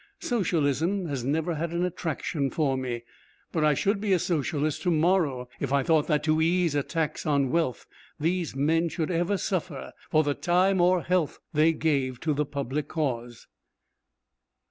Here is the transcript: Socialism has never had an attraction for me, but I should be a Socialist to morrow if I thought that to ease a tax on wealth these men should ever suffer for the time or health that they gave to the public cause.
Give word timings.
Socialism 0.17 1.05
has 1.05 1.23
never 1.23 1.53
had 1.53 1.69
an 1.69 1.85
attraction 1.85 2.49
for 2.49 2.75
me, 2.75 3.03
but 3.51 3.63
I 3.63 3.75
should 3.75 4.01
be 4.01 4.13
a 4.13 4.17
Socialist 4.17 4.81
to 4.81 4.89
morrow 4.89 5.47
if 5.59 5.71
I 5.71 5.83
thought 5.83 6.07
that 6.07 6.23
to 6.23 6.41
ease 6.41 6.73
a 6.73 6.81
tax 6.81 7.23
on 7.27 7.51
wealth 7.51 7.85
these 8.19 8.55
men 8.55 8.89
should 8.89 9.11
ever 9.11 9.37
suffer 9.37 9.93
for 10.09 10.23
the 10.23 10.33
time 10.33 10.81
or 10.81 11.03
health 11.03 11.37
that 11.53 11.59
they 11.61 11.73
gave 11.73 12.19
to 12.21 12.33
the 12.33 12.45
public 12.47 12.87
cause. 12.87 13.45